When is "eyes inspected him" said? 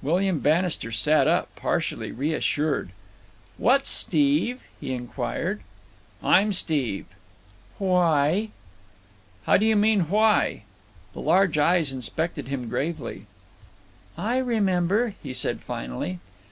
11.58-12.70